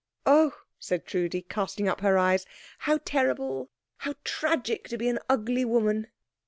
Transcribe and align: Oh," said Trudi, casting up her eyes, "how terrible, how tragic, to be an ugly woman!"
Oh," 0.25 0.53
said 0.79 1.05
Trudi, 1.05 1.43
casting 1.43 1.87
up 1.87 2.01
her 2.01 2.17
eyes, 2.17 2.47
"how 2.79 2.97
terrible, 3.05 3.69
how 3.97 4.15
tragic, 4.23 4.87
to 4.87 4.97
be 4.97 5.07
an 5.09 5.19
ugly 5.29 5.63
woman!" 5.63 6.07